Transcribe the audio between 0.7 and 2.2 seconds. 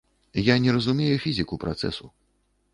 разумею фізіку працэсу.